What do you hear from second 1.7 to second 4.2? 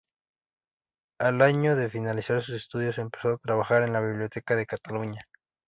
de finalizar sus estudios, empezó a trabajar en la